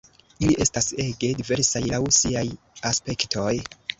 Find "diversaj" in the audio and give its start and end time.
1.41-1.83